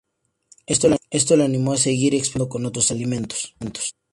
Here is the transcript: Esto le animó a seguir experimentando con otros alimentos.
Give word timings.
Esto 0.65 0.89
le 1.35 1.43
animó 1.43 1.73
a 1.73 1.77
seguir 1.77 2.15
experimentando 2.15 2.49
con 2.49 2.65
otros 2.65 2.89
alimentos. 2.89 3.53